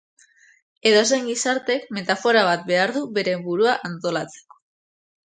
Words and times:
Edozein 0.91 1.27
gizartek 1.31 1.85
metafora 1.97 2.43
bat 2.47 2.63
behar 2.71 2.95
du 2.97 3.05
bere 3.19 3.37
burua 3.47 3.75
antolatzeko. 3.91 4.59